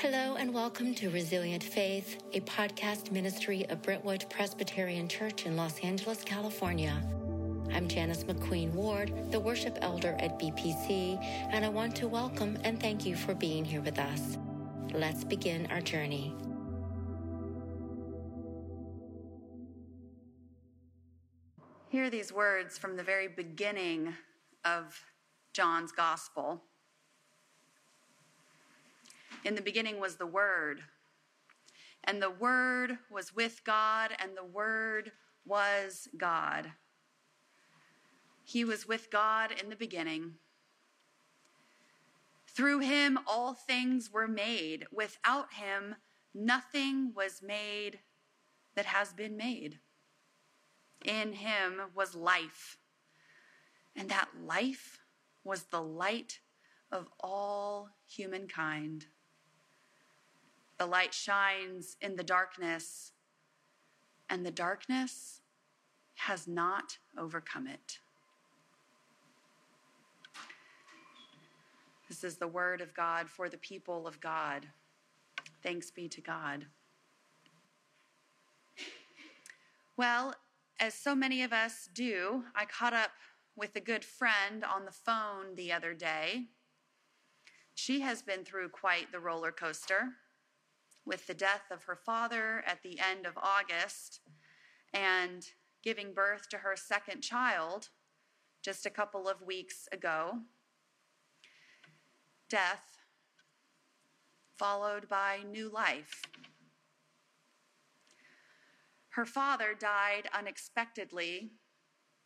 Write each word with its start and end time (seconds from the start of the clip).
Hello 0.00 0.36
and 0.36 0.54
welcome 0.54 0.94
to 0.94 1.10
Resilient 1.10 1.64
Faith, 1.64 2.22
a 2.32 2.38
podcast 2.42 3.10
ministry 3.10 3.66
of 3.68 3.82
Brentwood 3.82 4.24
Presbyterian 4.30 5.08
Church 5.08 5.44
in 5.44 5.56
Los 5.56 5.80
Angeles, 5.80 6.22
California. 6.22 7.02
I'm 7.72 7.88
Janice 7.88 8.22
McQueen 8.22 8.70
Ward, 8.74 9.12
the 9.32 9.40
worship 9.40 9.76
elder 9.80 10.14
at 10.20 10.38
BPC, 10.38 11.20
and 11.50 11.64
I 11.64 11.68
want 11.68 11.96
to 11.96 12.06
welcome 12.06 12.56
and 12.62 12.80
thank 12.80 13.04
you 13.04 13.16
for 13.16 13.34
being 13.34 13.64
here 13.64 13.80
with 13.80 13.98
us. 13.98 14.38
Let's 14.94 15.24
begin 15.24 15.66
our 15.66 15.80
journey. 15.80 16.32
Hear 21.88 22.08
these 22.08 22.32
words 22.32 22.78
from 22.78 22.96
the 22.96 23.02
very 23.02 23.26
beginning 23.26 24.14
of 24.64 24.96
John's 25.52 25.90
Gospel. 25.90 26.62
In 29.44 29.54
the 29.54 29.62
beginning 29.62 30.00
was 30.00 30.16
the 30.16 30.26
Word, 30.26 30.82
and 32.04 32.20
the 32.20 32.30
Word 32.30 32.98
was 33.10 33.34
with 33.34 33.62
God, 33.64 34.10
and 34.18 34.36
the 34.36 34.44
Word 34.44 35.12
was 35.44 36.08
God. 36.16 36.72
He 38.44 38.64
was 38.64 38.86
with 38.86 39.10
God 39.10 39.52
in 39.52 39.68
the 39.68 39.76
beginning. 39.76 40.34
Through 42.46 42.80
him, 42.80 43.18
all 43.26 43.54
things 43.54 44.10
were 44.10 44.26
made. 44.26 44.86
Without 44.90 45.52
him, 45.52 45.94
nothing 46.34 47.12
was 47.14 47.40
made 47.42 48.00
that 48.74 48.86
has 48.86 49.12
been 49.12 49.36
made. 49.36 49.78
In 51.04 51.34
him 51.34 51.82
was 51.94 52.14
life, 52.14 52.78
and 53.94 54.08
that 54.08 54.28
life 54.44 54.98
was 55.44 55.64
the 55.64 55.82
light 55.82 56.40
of 56.90 57.08
all 57.20 57.90
humankind. 58.06 59.06
The 60.78 60.86
light 60.86 61.12
shines 61.12 61.96
in 62.00 62.14
the 62.14 62.22
darkness, 62.22 63.12
and 64.30 64.46
the 64.46 64.52
darkness 64.52 65.40
has 66.14 66.46
not 66.46 66.98
overcome 67.18 67.66
it. 67.66 67.98
This 72.08 72.22
is 72.22 72.36
the 72.36 72.46
word 72.46 72.80
of 72.80 72.94
God 72.94 73.28
for 73.28 73.48
the 73.48 73.58
people 73.58 74.06
of 74.06 74.20
God. 74.20 74.66
Thanks 75.64 75.90
be 75.90 76.08
to 76.08 76.20
God. 76.20 76.66
Well, 79.96 80.34
as 80.78 80.94
so 80.94 81.16
many 81.16 81.42
of 81.42 81.52
us 81.52 81.88
do, 81.92 82.44
I 82.54 82.64
caught 82.66 82.94
up 82.94 83.10
with 83.56 83.74
a 83.74 83.80
good 83.80 84.04
friend 84.04 84.64
on 84.64 84.84
the 84.84 84.92
phone 84.92 85.56
the 85.56 85.72
other 85.72 85.92
day. 85.92 86.44
She 87.74 88.00
has 88.00 88.22
been 88.22 88.44
through 88.44 88.68
quite 88.68 89.10
the 89.10 89.18
roller 89.18 89.50
coaster 89.50 90.10
with 91.08 91.26
the 91.26 91.34
death 91.34 91.64
of 91.70 91.84
her 91.84 91.96
father 91.96 92.62
at 92.66 92.82
the 92.82 93.00
end 93.00 93.26
of 93.26 93.36
August 93.36 94.20
and 94.92 95.44
giving 95.82 96.12
birth 96.12 96.48
to 96.50 96.58
her 96.58 96.76
second 96.76 97.22
child 97.22 97.88
just 98.62 98.84
a 98.84 98.90
couple 98.90 99.26
of 99.26 99.40
weeks 99.42 99.88
ago. 99.90 100.40
Death 102.50 102.98
followed 104.58 105.08
by 105.08 105.38
new 105.50 105.70
life. 105.70 106.22
Her 109.10 109.24
father 109.24 109.74
died 109.78 110.28
unexpectedly 110.32 111.52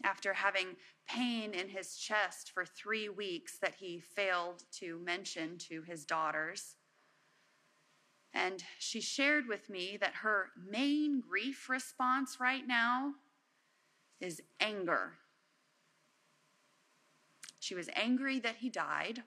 after 0.04 0.32
having 0.32 0.76
pain 1.08 1.54
in 1.54 1.68
his 1.68 1.96
chest 1.96 2.50
for 2.52 2.64
three 2.64 3.08
weeks 3.08 3.58
that 3.62 3.76
he 3.76 4.00
failed 4.00 4.64
to 4.72 4.98
mention 4.98 5.58
to 5.58 5.82
his 5.82 6.04
daughters. 6.04 6.76
And 8.34 8.64
she 8.78 9.00
shared 9.00 9.46
with 9.46 9.68
me 9.68 9.98
that 10.00 10.16
her 10.22 10.50
main 10.56 11.20
grief 11.20 11.68
response 11.68 12.38
right 12.40 12.66
now 12.66 13.14
is 14.20 14.40
anger. 14.60 15.18
She 17.58 17.74
was 17.74 17.88
angry 17.94 18.40
that 18.40 18.56
he 18.56 18.70
died, 18.70 19.22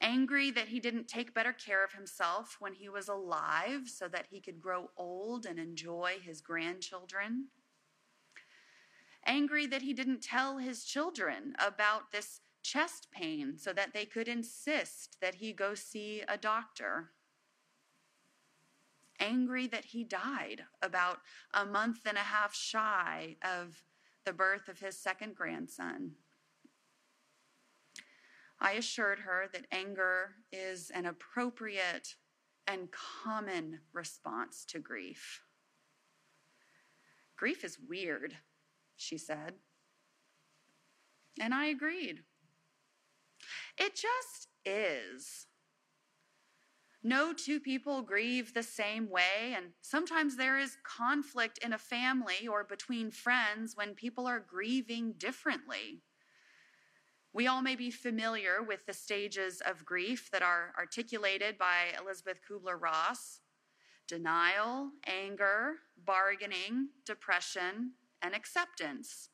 angry 0.00 0.50
that 0.50 0.68
he 0.68 0.80
didn't 0.80 1.06
take 1.06 1.34
better 1.34 1.52
care 1.52 1.84
of 1.84 1.92
himself 1.92 2.56
when 2.58 2.74
he 2.74 2.88
was 2.88 3.08
alive 3.08 3.82
so 3.86 4.08
that 4.08 4.26
he 4.30 4.40
could 4.40 4.60
grow 4.60 4.90
old 4.96 5.46
and 5.46 5.58
enjoy 5.58 6.14
his 6.22 6.40
grandchildren, 6.40 7.48
angry 9.24 9.66
that 9.66 9.82
he 9.82 9.92
didn't 9.92 10.22
tell 10.22 10.58
his 10.58 10.84
children 10.84 11.54
about 11.58 12.10
this 12.10 12.40
chest 12.62 13.08
pain 13.12 13.56
so 13.56 13.72
that 13.72 13.92
they 13.92 14.04
could 14.04 14.28
insist 14.28 15.16
that 15.20 15.36
he 15.36 15.52
go 15.52 15.74
see 15.74 16.22
a 16.28 16.36
doctor. 16.36 17.10
Angry 19.18 19.66
that 19.66 19.86
he 19.86 20.04
died 20.04 20.62
about 20.82 21.20
a 21.52 21.66
month 21.66 22.00
and 22.06 22.16
a 22.16 22.20
half 22.20 22.54
shy 22.54 23.36
of 23.42 23.82
the 24.24 24.32
birth 24.32 24.68
of 24.68 24.78
his 24.78 24.98
second 24.98 25.34
grandson. 25.34 26.12
I 28.58 28.72
assured 28.72 29.20
her 29.20 29.48
that 29.52 29.66
anger 29.72 30.32
is 30.52 30.90
an 30.90 31.06
appropriate 31.06 32.16
and 32.66 32.88
common 32.90 33.80
response 33.92 34.64
to 34.66 34.78
grief. 34.78 35.42
Grief 37.36 37.64
is 37.64 37.78
weird, 37.78 38.36
she 38.96 39.16
said. 39.16 39.54
And 41.40 41.54
I 41.54 41.66
agreed. 41.66 42.22
It 43.80 43.94
just 43.94 44.48
is. 44.66 45.46
No 47.02 47.32
two 47.32 47.60
people 47.60 48.02
grieve 48.02 48.52
the 48.52 48.62
same 48.62 49.08
way, 49.08 49.54
and 49.56 49.70
sometimes 49.80 50.36
there 50.36 50.58
is 50.58 50.76
conflict 50.84 51.58
in 51.64 51.72
a 51.72 51.78
family 51.78 52.46
or 52.46 52.62
between 52.62 53.10
friends 53.10 53.74
when 53.74 53.94
people 53.94 54.26
are 54.26 54.38
grieving 54.38 55.14
differently. 55.16 56.02
We 57.32 57.46
all 57.46 57.62
may 57.62 57.74
be 57.74 57.90
familiar 57.90 58.62
with 58.62 58.84
the 58.84 58.92
stages 58.92 59.62
of 59.64 59.86
grief 59.86 60.30
that 60.30 60.42
are 60.42 60.74
articulated 60.76 61.56
by 61.56 61.94
Elisabeth 61.98 62.40
Kubler 62.48 62.78
Ross 62.78 63.40
denial, 64.06 64.90
anger, 65.06 65.76
bargaining, 66.04 66.88
depression, 67.06 67.92
and 68.20 68.34
acceptance. 68.34 69.30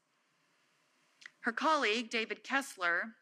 Her 1.41 1.53
colleague, 1.53 2.11
David 2.11 2.45
Kessler, 2.45 3.15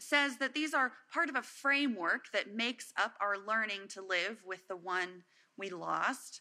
says 0.00 0.38
that 0.38 0.54
these 0.54 0.74
are 0.74 0.92
part 1.12 1.28
of 1.28 1.36
a 1.36 1.42
framework 1.42 2.32
that 2.32 2.54
makes 2.54 2.92
up 2.96 3.14
our 3.20 3.36
learning 3.38 3.88
to 3.88 4.02
live 4.02 4.42
with 4.44 4.66
the 4.68 4.76
one 4.76 5.24
we 5.56 5.70
lost. 5.70 6.40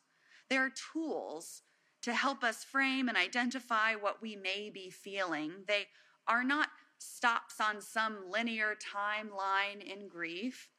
They 0.50 0.58
are 0.58 0.72
tools 0.94 1.62
to 2.02 2.14
help 2.14 2.44
us 2.44 2.64
frame 2.64 3.08
and 3.08 3.18
identify 3.18 3.96
what 3.96 4.22
we 4.22 4.36
may 4.36 4.70
be 4.70 4.90
feeling. 4.90 5.64
They 5.68 5.88
are 6.28 6.44
not 6.44 6.70
stops 6.98 7.60
on 7.60 7.82
some 7.82 8.30
linear 8.30 8.76
timeline 8.76 9.82
in 9.82 10.08
grief. 10.08 10.70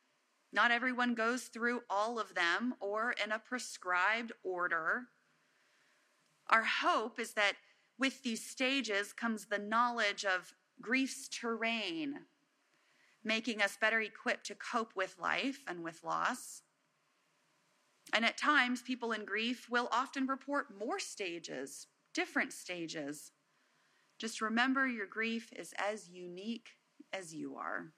Not 0.52 0.70
everyone 0.70 1.14
goes 1.14 1.44
through 1.44 1.82
all 1.90 2.18
of 2.18 2.34
them 2.34 2.74
or 2.80 3.14
in 3.24 3.32
a 3.32 3.38
prescribed 3.38 4.32
order. 4.42 5.04
Our 6.48 6.64
hope 6.64 7.18
is 7.18 7.32
that 7.34 7.54
with 7.98 8.22
these 8.22 8.44
stages 8.44 9.12
comes 9.12 9.46
the 9.46 9.58
knowledge 9.58 10.24
of 10.24 10.54
grief's 10.80 11.28
terrain, 11.28 12.20
making 13.24 13.62
us 13.62 13.76
better 13.80 14.00
equipped 14.00 14.46
to 14.46 14.54
cope 14.54 14.92
with 14.94 15.18
life 15.18 15.62
and 15.66 15.82
with 15.82 16.04
loss. 16.04 16.62
And 18.12 18.24
at 18.24 18.36
times, 18.36 18.82
people 18.82 19.12
in 19.12 19.24
grief 19.24 19.68
will 19.70 19.88
often 19.90 20.26
report 20.26 20.66
more 20.78 20.98
stages, 20.98 21.86
different 22.12 22.52
stages. 22.52 23.32
Just 24.18 24.40
remember 24.40 24.86
your 24.86 25.06
grief 25.06 25.50
is 25.56 25.72
as 25.78 26.08
unique 26.08 26.68
as 27.12 27.34
you 27.34 27.56
are. 27.56 27.92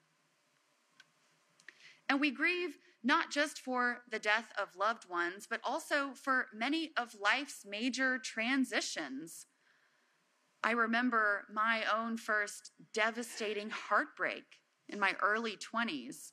And 2.09 2.21
we 2.21 2.31
grieve 2.31 2.77
not 3.03 3.31
just 3.31 3.59
for 3.59 3.99
the 4.09 4.19
death 4.19 4.51
of 4.57 4.75
loved 4.75 5.09
ones, 5.09 5.45
but 5.49 5.61
also 5.63 6.11
for 6.13 6.47
many 6.53 6.91
of 6.97 7.15
life's 7.21 7.65
major 7.65 8.17
transitions. 8.17 9.45
I 10.63 10.71
remember 10.71 11.45
my 11.53 11.83
own 11.93 12.17
first 12.17 12.71
devastating 12.93 13.69
heartbreak 13.69 14.45
in 14.89 14.99
my 14.99 15.15
early 15.21 15.57
20s. 15.57 16.31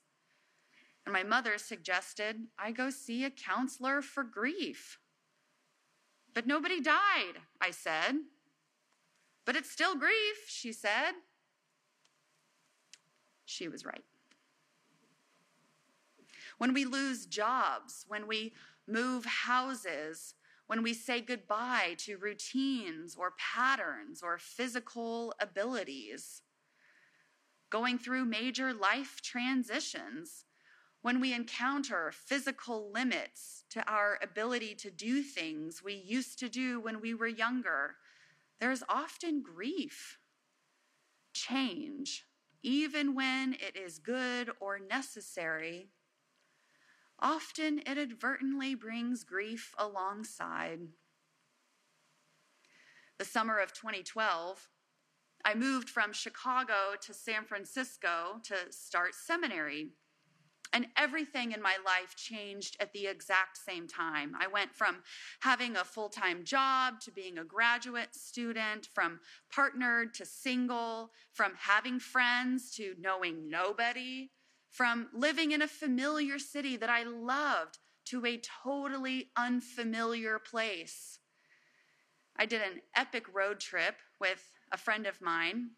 And 1.05 1.13
my 1.13 1.23
mother 1.23 1.59
suggested 1.59 2.37
I 2.59 2.73
go 2.73 2.91
see 2.91 3.25
a 3.25 3.31
counselor 3.31 4.01
for 4.01 4.25
grief. 4.25 4.99
But 6.33 6.47
nobody 6.47 6.81
died, 6.81 7.41
I 7.61 7.71
said. 7.71 8.17
But 9.45 9.57
it's 9.57 9.71
still 9.71 9.95
grief, 9.95 10.49
she 10.49 10.73
said. 10.73 11.13
She 13.45 13.69
was 13.69 13.85
right. 13.85 14.05
When 16.59 16.73
we 16.73 16.85
lose 16.85 17.27
jobs, 17.27 18.05
when 18.09 18.27
we 18.27 18.55
move 18.87 19.25
houses, 19.25 20.35
when 20.67 20.83
we 20.83 20.95
say 20.95 21.21
goodbye 21.21 21.97
to 21.99 22.17
routines 22.17 23.17
or 23.17 23.35
patterns 23.39 24.23
or 24.23 24.39
physical 24.39 25.35
abilities, 25.41 26.43
going 27.71 27.99
through 27.99 28.25
major 28.25 28.73
life 28.73 29.21
transitions, 29.23 30.45
when 31.03 31.21
we 31.21 31.35
encounter 31.35 32.11
physical 32.13 32.91
limits 32.91 33.65
to 33.69 33.87
our 33.87 34.19
ability 34.23 34.75
to 34.75 34.91
do 34.91 35.23
things 35.23 35.83
we 35.83 35.95
used 35.95 36.39
to 36.39 36.49
do 36.49 36.81
when 36.81 37.01
we 37.01 37.13
were 37.13 37.27
younger, 37.27 37.97
there's 38.59 38.83
often 38.89 39.43
grief, 39.43 40.19
change, 41.35 42.25
even 42.63 43.15
when 43.15 43.53
it 43.55 43.77
is 43.77 43.99
good 43.99 44.51
or 44.61 44.79
necessary. 44.79 45.91
Often 47.19 47.81
inadvertently 47.81 48.75
brings 48.75 49.25
grief 49.25 49.75
alongside. 49.79 50.81
The 53.19 53.25
summer 53.27 53.59
of 53.59 53.75
2012, 53.75 54.69
I 55.45 55.55
moved 55.55 55.91
from 55.91 56.13
Chicago 56.13 56.95
to 57.03 57.13
San 57.13 57.45
Francisco 57.45 58.41
to 58.45 58.57
start 58.71 59.15
seminary. 59.15 59.91
And 60.73 60.87
everything 60.97 61.53
in 61.53 61.63
my 61.63 61.77
life 61.85 62.17
changed 62.17 62.77
at 62.81 62.93
the 62.93 63.07
exact 63.07 63.59
same 63.59 63.87
time. 63.87 64.33
I 64.41 64.49
went 64.49 64.75
from 64.75 65.05
having 65.41 65.77
a 65.77 65.85
full 65.85 66.09
time 66.09 66.43
job 66.43 67.01
to 67.03 67.13
being 67.13 67.39
a 67.39 67.45
graduate 67.45 68.15
student, 68.15 68.89
from 68.93 69.21
partnered 69.53 70.15
to 70.15 70.25
single, 70.25 71.13
from 71.33 71.53
having 71.57 72.01
friends 72.01 72.75
to 72.77 72.95
knowing 72.99 73.49
nobody, 73.49 74.31
from 74.71 75.09
living 75.15 75.53
in 75.53 75.63
a 75.63 75.69
familiar 75.69 76.41
city 76.41 76.77
that 76.77 76.91
I 76.91 77.05
loved 77.05 77.79
to 78.07 78.27
a 78.27 78.41
totally 78.65 79.31
unfamiliar 79.37 80.41
place. 80.41 81.21
I 82.37 82.47
did 82.47 82.63
an 82.63 82.81
epic 82.97 83.27
road 83.33 83.61
trip 83.61 83.95
with 84.21 84.54
a 84.75 84.77
friend 84.77 85.07
of 85.07 85.21
mine, 85.21 85.71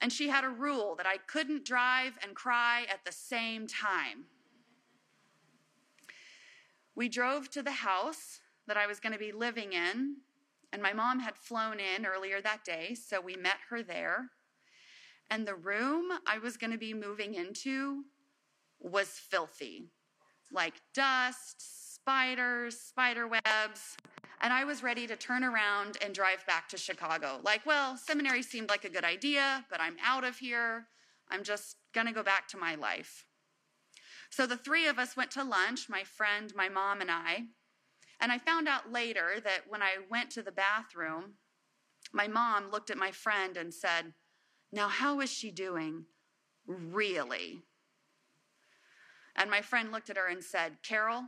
and 0.00 0.12
she 0.12 0.28
had 0.28 0.44
a 0.44 0.50
rule 0.50 0.96
that 0.96 1.06
I 1.06 1.16
couldn't 1.16 1.64
drive 1.64 2.18
and 2.22 2.34
cry 2.34 2.84
at 2.92 3.04
the 3.04 3.12
same 3.12 3.66
time. 3.66 4.24
We 6.94 7.08
drove 7.08 7.48
to 7.50 7.62
the 7.62 7.70
house 7.70 8.40
that 8.66 8.76
I 8.76 8.88
was 8.88 8.98
going 8.98 9.12
to 9.12 9.18
be 9.18 9.32
living 9.32 9.72
in, 9.72 10.16
and 10.72 10.82
my 10.82 10.92
mom 10.92 11.20
had 11.20 11.36
flown 11.36 11.78
in 11.78 12.04
earlier 12.04 12.40
that 12.40 12.64
day, 12.64 12.94
so 12.94 13.20
we 13.20 13.36
met 13.36 13.58
her 13.70 13.82
there. 13.82 14.30
And 15.30 15.46
the 15.46 15.54
room 15.54 16.10
I 16.26 16.38
was 16.38 16.56
going 16.56 16.72
to 16.72 16.78
be 16.78 16.92
moving 16.92 17.34
into 17.34 18.02
was 18.80 19.08
filthy 19.08 19.90
like 20.52 20.74
dust, 20.94 21.94
spiders, 21.94 22.78
spider 22.78 23.28
webs. 23.28 23.96
And 24.42 24.52
I 24.52 24.64
was 24.64 24.82
ready 24.82 25.06
to 25.06 25.16
turn 25.16 25.44
around 25.44 25.98
and 26.02 26.14
drive 26.14 26.46
back 26.46 26.68
to 26.70 26.78
Chicago. 26.78 27.40
Like, 27.42 27.66
well, 27.66 27.96
seminary 27.96 28.42
seemed 28.42 28.70
like 28.70 28.84
a 28.84 28.90
good 28.90 29.04
idea, 29.04 29.66
but 29.70 29.80
I'm 29.80 29.96
out 30.02 30.24
of 30.24 30.38
here. 30.38 30.86
I'm 31.30 31.44
just 31.44 31.76
going 31.92 32.06
to 32.06 32.12
go 32.12 32.22
back 32.22 32.48
to 32.48 32.56
my 32.56 32.74
life. 32.74 33.26
So 34.30 34.46
the 34.46 34.56
three 34.56 34.86
of 34.86 34.98
us 34.98 35.16
went 35.16 35.30
to 35.32 35.44
lunch, 35.44 35.88
my 35.88 36.04
friend, 36.04 36.52
my 36.56 36.68
mom, 36.68 37.00
and 37.00 37.10
I. 37.10 37.44
And 38.20 38.32
I 38.32 38.38
found 38.38 38.66
out 38.68 38.92
later 38.92 39.40
that 39.44 39.62
when 39.68 39.82
I 39.82 39.96
went 40.10 40.30
to 40.30 40.42
the 40.42 40.52
bathroom, 40.52 41.34
my 42.12 42.26
mom 42.26 42.70
looked 42.70 42.90
at 42.90 42.96
my 42.96 43.10
friend 43.10 43.56
and 43.56 43.74
said, 43.74 44.14
Now, 44.72 44.88
how 44.88 45.20
is 45.20 45.30
she 45.30 45.50
doing? 45.50 46.04
Really? 46.66 47.62
And 49.36 49.50
my 49.50 49.60
friend 49.60 49.92
looked 49.92 50.10
at 50.10 50.16
her 50.16 50.28
and 50.28 50.42
said, 50.42 50.82
Carol, 50.82 51.24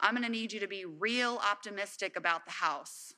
I'm 0.00 0.14
going 0.14 0.24
to 0.24 0.30
need 0.30 0.52
you 0.52 0.60
to 0.60 0.68
be 0.68 0.84
real 0.84 1.40
optimistic 1.42 2.16
about 2.16 2.44
the 2.44 2.52
house. 2.52 3.14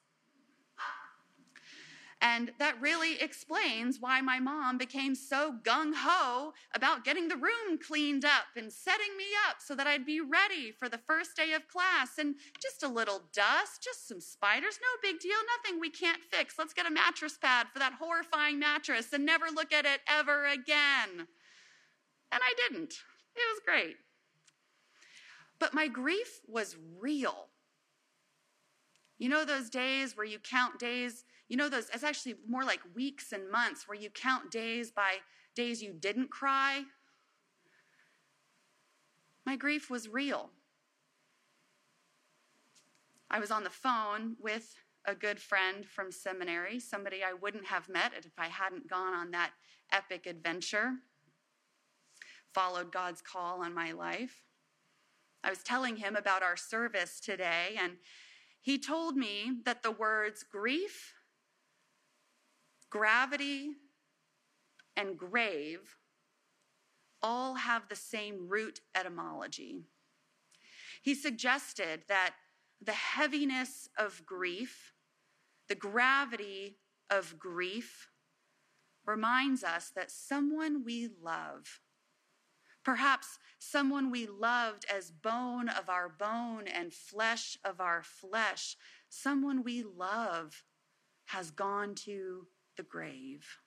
And 2.23 2.52
that 2.61 2.81
really 2.81 3.20
explains 3.20 3.99
why 4.00 4.20
my 4.20 4.38
mom 4.38 4.79
became 4.79 5.17
so 5.17 5.56
gung 5.64 5.93
ho 5.93 6.55
about 6.73 7.05
getting 7.05 7.26
the 7.26 7.37
room 7.37 7.79
cleaned 7.84 8.25
up 8.25 8.46
and 8.56 8.73
setting 8.73 9.17
me 9.19 9.25
up 9.49 9.56
so 9.58 9.75
that 9.75 9.88
I'd 9.88 10.06
be 10.06 10.20
ready 10.20 10.70
for 10.70 10.88
the 10.88 11.00
first 11.05 11.34
day 11.34 11.52
of 11.52 11.67
class. 11.67 12.19
And 12.19 12.37
just 12.61 12.84
a 12.84 12.88
little 12.88 13.23
dust, 13.32 13.82
just 13.82 14.06
some 14.06 14.20
spiders, 14.20 14.79
no 14.81 15.11
big 15.11 15.20
deal, 15.20 15.37
nothing 15.56 15.81
we 15.81 15.90
can't 15.90 16.23
fix. 16.31 16.55
Let's 16.56 16.73
get 16.73 16.87
a 16.87 16.93
mattress 16.93 17.37
pad 17.37 17.67
for 17.73 17.81
that 17.81 17.94
horrifying 17.94 18.61
mattress 18.61 19.12
and 19.12 19.26
never 19.26 19.46
look 19.52 19.73
at 19.73 19.84
it 19.84 20.00
ever 20.08 20.46
again. 20.46 21.26
And 22.31 22.40
I 22.40 22.55
didn't. 22.56 22.94
It 23.34 23.43
was 23.52 23.61
great. 23.67 23.96
But 25.62 25.75
my 25.75 25.87
grief 25.87 26.41
was 26.49 26.76
real. 26.99 27.47
You 29.17 29.29
know 29.29 29.44
those 29.44 29.70
days 29.70 30.17
where 30.17 30.26
you 30.26 30.41
count 30.41 30.81
days? 30.81 31.25
You 31.49 31.56
know 31.56 31.69
those, 31.69 31.88
it's 31.94 32.03
actually 32.03 32.35
more 32.49 32.64
like 32.64 32.81
weeks 32.97 33.31
and 33.31 33.49
months 33.49 33.87
where 33.87 33.97
you 33.97 34.11
count 34.11 34.50
days 34.50 34.91
by 34.91 35.19
days 35.55 35.81
you 35.81 35.93
didn't 35.93 36.32
cry. 36.32 36.82
My 39.47 39.55
grief 39.55 39.88
was 39.88 40.09
real. 40.09 40.50
I 43.31 43.38
was 43.38 43.53
on 43.53 43.62
the 43.62 43.70
phone 43.70 44.35
with 44.41 44.75
a 45.05 45.15
good 45.15 45.38
friend 45.38 45.87
from 45.87 46.11
seminary, 46.11 46.81
somebody 46.81 47.23
I 47.23 47.35
wouldn't 47.35 47.67
have 47.67 47.88
met 47.88 48.15
if 48.19 48.32
I 48.37 48.49
hadn't 48.49 48.91
gone 48.91 49.15
on 49.15 49.31
that 49.31 49.53
epic 49.93 50.26
adventure, 50.26 50.94
followed 52.53 52.91
God's 52.91 53.23
call 53.23 53.62
on 53.62 53.73
my 53.73 53.93
life. 53.93 54.43
I 55.44 55.50
was 55.50 55.62
telling 55.62 55.97
him 55.97 56.17
about 56.17 56.43
our 56.43 56.56
service 56.56 57.21
today, 57.21 57.77
and 57.79 57.94
he 58.61 58.79
told 58.79 59.17
me 59.17 59.59
that 59.65 59.83
the 59.83 59.91
words 59.91 60.44
grief, 60.44 61.15
gravity, 62.91 63.73
and 64.97 65.19
grave 65.19 65.97
all 67.23 67.55
have 67.55 67.89
the 67.89 67.97
same 67.97 68.49
root 68.49 68.81
etymology. 68.94 69.83
He 71.03 71.15
suggested 71.15 72.03
that 72.09 72.35
the 72.81 72.93
heaviness 72.93 73.89
of 73.99 74.25
grief, 74.27 74.93
the 75.69 75.75
gravity 75.75 76.79
of 77.11 77.39
grief, 77.39 78.09
reminds 79.05 79.65
us 79.65 79.91
that 79.94 80.11
someone 80.11 80.85
we 80.85 81.09
love 81.21 81.81
Perhaps 82.84 83.38
someone 83.58 84.11
we 84.11 84.26
loved 84.26 84.84
as 84.93 85.11
bone 85.11 85.69
of 85.69 85.88
our 85.88 86.08
bone 86.08 86.67
and 86.67 86.93
flesh 86.93 87.56
of 87.64 87.81
our 87.81 88.02
flesh, 88.02 88.76
someone 89.08 89.62
we 89.62 89.82
love 89.82 90.64
has 91.26 91.50
gone 91.50 91.94
to 91.94 92.46
the 92.76 92.82
grave. 92.82 93.58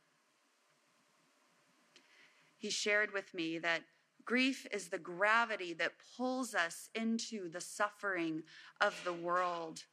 He 2.57 2.69
shared 2.69 3.13
with 3.13 3.33
me 3.33 3.59
that 3.59 3.83
grief 4.25 4.65
is 4.71 4.89
the 4.89 4.97
gravity 4.97 5.73
that 5.73 5.93
pulls 6.17 6.53
us 6.53 6.89
into 6.95 7.47
the 7.49 7.61
suffering 7.61 8.43
of 8.81 8.99
the 9.05 9.13
world. 9.13 9.83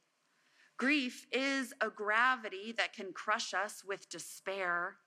Grief 0.77 1.27
is 1.31 1.73
a 1.81 1.89
gravity 1.89 2.73
that 2.75 2.93
can 2.93 3.13
crush 3.13 3.53
us 3.53 3.83
with 3.85 4.09
despair. 4.09 4.97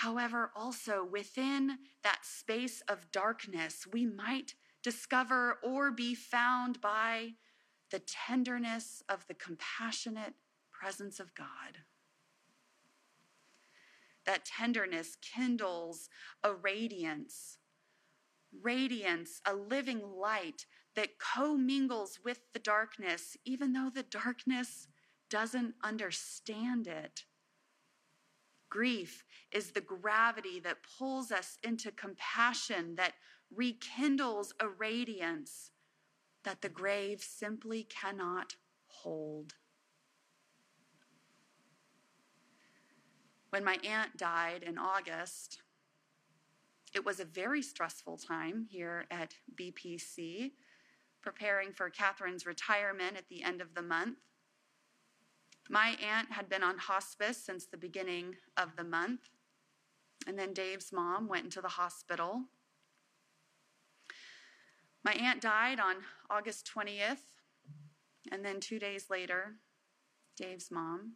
However, 0.00 0.52
also 0.54 1.02
within 1.02 1.78
that 2.02 2.26
space 2.26 2.82
of 2.82 3.10
darkness, 3.10 3.86
we 3.90 4.04
might 4.04 4.54
discover 4.82 5.58
or 5.62 5.90
be 5.90 6.14
found 6.14 6.82
by 6.82 7.36
the 7.90 8.00
tenderness 8.00 9.02
of 9.08 9.26
the 9.26 9.32
compassionate 9.32 10.34
presence 10.70 11.18
of 11.18 11.34
God. 11.34 11.78
That 14.26 14.44
tenderness 14.44 15.16
kindles 15.22 16.10
a 16.44 16.52
radiance, 16.52 17.56
radiance, 18.52 19.40
a 19.46 19.54
living 19.54 20.02
light 20.02 20.66
that 20.94 21.18
commingles 21.18 22.20
with 22.22 22.40
the 22.52 22.58
darkness, 22.58 23.34
even 23.46 23.72
though 23.72 23.90
the 23.94 24.02
darkness 24.02 24.88
doesn't 25.30 25.74
understand 25.82 26.86
it. 26.86 27.24
Grief 28.68 29.24
is 29.52 29.70
the 29.70 29.80
gravity 29.80 30.60
that 30.60 30.78
pulls 30.98 31.30
us 31.30 31.58
into 31.62 31.90
compassion, 31.92 32.94
that 32.96 33.14
rekindles 33.54 34.52
a 34.60 34.68
radiance 34.68 35.70
that 36.44 36.62
the 36.62 36.68
grave 36.68 37.20
simply 37.22 37.84
cannot 37.84 38.54
hold. 38.86 39.54
When 43.50 43.64
my 43.64 43.78
aunt 43.84 44.16
died 44.16 44.62
in 44.62 44.78
August, 44.78 45.62
it 46.94 47.04
was 47.04 47.20
a 47.20 47.24
very 47.24 47.62
stressful 47.62 48.18
time 48.18 48.66
here 48.70 49.06
at 49.10 49.34
BPC, 49.54 50.52
preparing 51.22 51.72
for 51.72 51.90
Catherine's 51.90 52.46
retirement 52.46 53.16
at 53.16 53.28
the 53.28 53.42
end 53.42 53.60
of 53.60 53.74
the 53.74 53.82
month. 53.82 54.18
My 55.68 55.96
aunt 56.02 56.32
had 56.32 56.48
been 56.48 56.62
on 56.62 56.78
hospice 56.78 57.36
since 57.36 57.66
the 57.66 57.76
beginning 57.76 58.36
of 58.56 58.76
the 58.76 58.84
month. 58.84 59.28
And 60.26 60.38
then 60.38 60.52
Dave's 60.52 60.92
mom 60.92 61.28
went 61.28 61.44
into 61.44 61.60
the 61.60 61.68
hospital. 61.68 62.42
My 65.04 65.12
aunt 65.12 65.40
died 65.40 65.78
on 65.78 65.96
August 66.28 66.68
20th. 66.74 67.34
And 68.32 68.44
then 68.44 68.58
two 68.58 68.80
days 68.80 69.06
later, 69.08 69.54
Dave's 70.36 70.70
mom. 70.70 71.12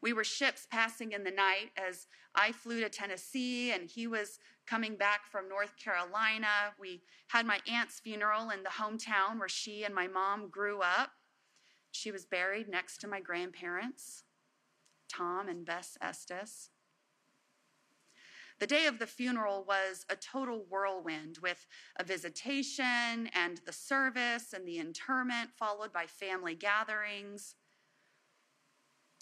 We 0.00 0.12
were 0.12 0.24
ships 0.24 0.66
passing 0.70 1.12
in 1.12 1.24
the 1.24 1.30
night 1.30 1.70
as 1.76 2.06
I 2.34 2.52
flew 2.52 2.80
to 2.80 2.88
Tennessee 2.88 3.72
and 3.72 3.88
he 3.88 4.06
was 4.06 4.38
coming 4.66 4.96
back 4.96 5.26
from 5.30 5.48
North 5.48 5.76
Carolina. 5.76 6.74
We 6.78 7.02
had 7.28 7.46
my 7.46 7.60
aunt's 7.70 8.00
funeral 8.00 8.50
in 8.50 8.62
the 8.62 8.70
hometown 8.70 9.38
where 9.38 9.48
she 9.48 9.84
and 9.84 9.94
my 9.94 10.06
mom 10.06 10.48
grew 10.50 10.80
up. 10.80 11.10
She 11.90 12.10
was 12.10 12.26
buried 12.26 12.68
next 12.68 12.98
to 12.98 13.08
my 13.08 13.20
grandparents, 13.20 14.24
Tom 15.08 15.48
and 15.48 15.64
Bess 15.64 15.96
Estes. 16.00 16.70
The 18.60 18.66
day 18.66 18.86
of 18.86 18.98
the 18.98 19.06
funeral 19.06 19.64
was 19.66 20.04
a 20.10 20.16
total 20.16 20.64
whirlwind 20.68 21.38
with 21.40 21.64
a 21.96 22.04
visitation 22.04 23.30
and 23.32 23.60
the 23.64 23.72
service 23.72 24.52
and 24.52 24.66
the 24.66 24.78
interment, 24.78 25.50
followed 25.56 25.92
by 25.92 26.06
family 26.06 26.56
gatherings. 26.56 27.54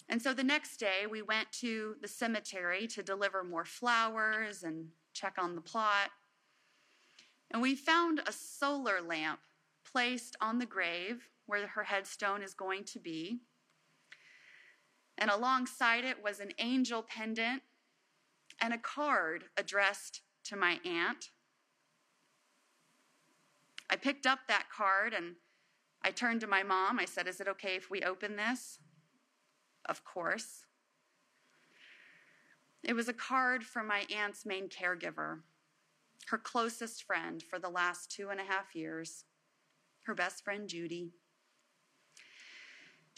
And 0.09 0.21
so 0.21 0.33
the 0.33 0.43
next 0.43 0.77
day, 0.77 1.05
we 1.09 1.21
went 1.21 1.51
to 1.59 1.95
the 2.01 2.07
cemetery 2.07 2.87
to 2.87 3.03
deliver 3.03 3.43
more 3.43 3.65
flowers 3.65 4.63
and 4.63 4.87
check 5.13 5.35
on 5.37 5.53
the 5.53 5.61
plot. 5.61 6.09
And 7.51 7.61
we 7.61 7.75
found 7.75 8.21
a 8.25 8.31
solar 8.31 9.01
lamp 9.01 9.41
placed 9.89 10.35
on 10.41 10.57
the 10.57 10.65
grave 10.65 11.29
where 11.45 11.67
her 11.67 11.83
headstone 11.83 12.41
is 12.41 12.53
going 12.53 12.85
to 12.85 12.99
be. 12.99 13.41
And 15.17 15.29
alongside 15.29 16.05
it 16.05 16.23
was 16.23 16.39
an 16.39 16.51
angel 16.57 17.03
pendant 17.03 17.61
and 18.61 18.73
a 18.73 18.77
card 18.77 19.45
addressed 19.57 20.21
to 20.45 20.55
my 20.55 20.79
aunt. 20.85 21.29
I 23.89 23.95
picked 23.95 24.25
up 24.25 24.39
that 24.47 24.67
card 24.75 25.13
and 25.13 25.35
I 26.03 26.11
turned 26.11 26.41
to 26.41 26.47
my 26.47 26.63
mom. 26.63 26.99
I 26.99 27.05
said, 27.05 27.27
Is 27.27 27.39
it 27.39 27.47
okay 27.47 27.75
if 27.75 27.89
we 27.89 28.01
open 28.01 28.35
this? 28.35 28.79
Of 29.85 30.03
course. 30.03 30.65
It 32.83 32.93
was 32.93 33.09
a 33.09 33.13
card 33.13 33.63
from 33.63 33.87
my 33.87 34.05
aunt's 34.15 34.45
main 34.45 34.69
caregiver, 34.69 35.39
her 36.27 36.37
closest 36.37 37.03
friend 37.03 37.43
for 37.43 37.59
the 37.59 37.69
last 37.69 38.11
two 38.11 38.29
and 38.29 38.39
a 38.39 38.43
half 38.43 38.75
years, 38.75 39.25
her 40.03 40.13
best 40.13 40.43
friend 40.43 40.69
Judy. 40.69 41.11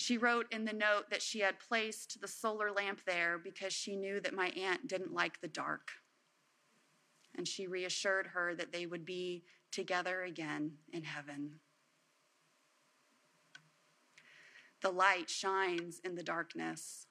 She 0.10 0.18
wrote 0.18 0.52
in 0.52 0.66
the 0.66 0.74
note 0.74 1.12
that 1.12 1.22
she 1.22 1.42
had 1.42 1.60
placed 1.60 2.20
the 2.20 2.28
solar 2.28 2.72
lamp 2.72 3.02
there 3.06 3.38
because 3.38 3.74
she 3.74 3.96
knew 3.96 4.20
that 4.22 4.34
my 4.34 4.48
aunt 4.58 4.88
didn't 4.88 5.14
like 5.14 5.40
the 5.40 5.48
dark. 5.48 5.92
And 7.38 7.48
she 7.48 7.68
reassured 7.68 8.26
her 8.34 8.56
that 8.56 8.72
they 8.72 8.88
would 8.88 9.06
be 9.06 9.44
together 9.72 10.24
again 10.24 10.72
in 10.92 11.04
heaven. 11.04 11.60
The 14.82 14.90
light 14.90 15.30
shines 15.30 16.02
in 16.04 16.16
the 16.16 16.24
darkness, 16.24 17.06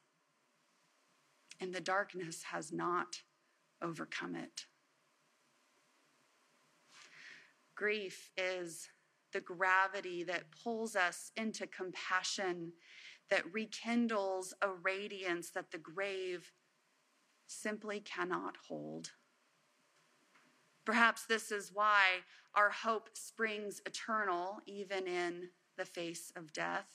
and 1.60 1.72
the 1.72 1.80
darkness 1.80 2.42
has 2.50 2.72
not 2.72 3.22
overcome 3.80 4.34
it. 4.34 4.66
Grief 7.76 8.32
is 8.36 8.88
the 9.32 9.40
gravity 9.40 10.24
that 10.24 10.50
pulls 10.62 10.96
us 10.96 11.32
into 11.36 11.66
compassion, 11.66 12.72
that 13.30 13.52
rekindles 13.52 14.54
a 14.62 14.68
radiance 14.70 15.50
that 15.50 15.70
the 15.70 15.78
grave 15.78 16.52
simply 17.46 18.00
cannot 18.00 18.56
hold. 18.68 19.10
Perhaps 20.84 21.26
this 21.26 21.52
is 21.52 21.70
why 21.72 22.22
our 22.54 22.70
hope 22.70 23.10
springs 23.12 23.82
eternal 23.84 24.58
even 24.66 25.06
in 25.06 25.50
the 25.76 25.84
face 25.84 26.32
of 26.34 26.52
death. 26.52 26.88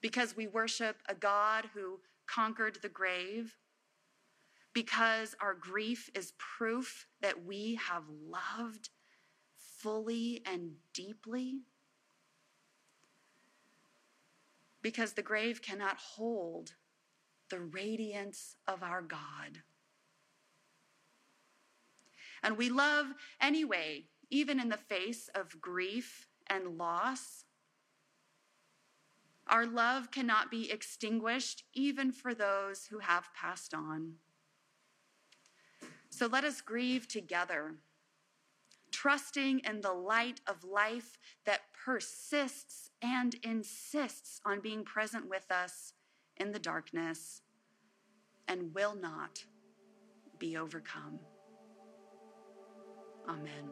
Because 0.00 0.36
we 0.36 0.46
worship 0.46 0.96
a 1.08 1.14
God 1.14 1.70
who 1.72 2.00
conquered 2.26 2.78
the 2.82 2.88
grave. 2.88 3.56
Because 4.72 5.36
our 5.40 5.54
grief 5.54 6.10
is 6.14 6.32
proof 6.36 7.06
that 7.22 7.44
we 7.44 7.76
have 7.76 8.02
loved 8.08 8.90
fully 9.84 10.40
and 10.46 10.72
deeply? 10.94 11.60
Because 14.80 15.12
the 15.12 15.22
grave 15.22 15.60
cannot 15.60 15.98
hold 15.98 16.72
the 17.50 17.60
radiance 17.60 18.56
of 18.66 18.82
our 18.82 19.02
God. 19.02 19.62
And 22.42 22.56
we 22.56 22.70
love 22.70 23.08
anyway, 23.42 24.06
even 24.30 24.58
in 24.58 24.70
the 24.70 24.78
face 24.78 25.28
of 25.34 25.60
grief 25.60 26.28
and 26.46 26.78
loss. 26.78 27.44
Our 29.46 29.66
love 29.66 30.10
cannot 30.10 30.50
be 30.50 30.70
extinguished, 30.70 31.64
even 31.74 32.10
for 32.10 32.32
those 32.32 32.86
who 32.86 33.00
have 33.00 33.28
passed 33.34 33.74
on. 33.74 34.14
So 36.08 36.26
let 36.26 36.44
us 36.44 36.62
grieve 36.62 37.06
together 37.06 37.74
trusting 39.04 39.58
in 39.68 39.82
the 39.82 39.92
light 39.92 40.40
of 40.46 40.64
life 40.64 41.18
that 41.44 41.60
persists 41.84 42.88
and 43.02 43.34
insists 43.42 44.40
on 44.46 44.60
being 44.60 44.82
present 44.82 45.28
with 45.28 45.44
us 45.52 45.92
in 46.38 46.52
the 46.52 46.58
darkness 46.58 47.42
and 48.48 48.74
will 48.74 48.94
not 48.94 49.44
be 50.38 50.56
overcome. 50.56 51.18
Amen. 53.28 53.68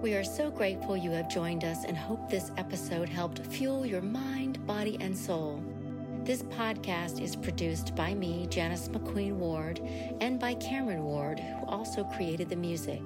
We 0.00 0.14
are 0.14 0.22
so 0.22 0.48
grateful 0.48 0.96
you 0.96 1.10
have 1.10 1.28
joined 1.28 1.64
us 1.64 1.84
and 1.84 1.96
hope 1.96 2.30
this 2.30 2.52
episode 2.56 3.08
helped 3.08 3.44
fuel 3.46 3.84
your 3.84 4.00
mind, 4.00 4.64
body, 4.64 4.96
and 5.00 5.18
soul. 5.18 5.71
This 6.24 6.44
podcast 6.44 7.20
is 7.20 7.34
produced 7.34 7.96
by 7.96 8.14
me, 8.14 8.46
Janice 8.48 8.86
McQueen 8.86 9.32
Ward, 9.32 9.80
and 10.20 10.38
by 10.38 10.54
Cameron 10.54 11.02
Ward, 11.02 11.40
who 11.40 11.66
also 11.66 12.04
created 12.04 12.48
the 12.48 12.54
music. 12.54 13.02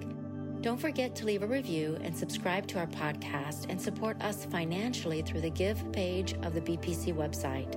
Don't 0.61 0.79
forget 0.79 1.15
to 1.17 1.25
leave 1.25 1.43
a 1.43 1.47
review 1.47 1.97
and 2.03 2.15
subscribe 2.15 2.67
to 2.67 2.79
our 2.79 2.87
podcast 2.89 3.71
and 3.71 3.81
support 3.81 4.21
us 4.21 4.45
financially 4.45 5.23
through 5.23 5.41
the 5.41 5.49
Give 5.49 5.91
page 5.93 6.35
of 6.43 6.53
the 6.53 6.61
BPC 6.61 7.15
website. 7.15 7.75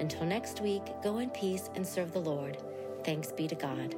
Until 0.00 0.26
next 0.26 0.60
week, 0.60 0.82
go 1.04 1.18
in 1.18 1.30
peace 1.30 1.70
and 1.76 1.86
serve 1.86 2.12
the 2.12 2.18
Lord. 2.18 2.58
Thanks 3.04 3.30
be 3.30 3.46
to 3.46 3.54
God. 3.54 3.94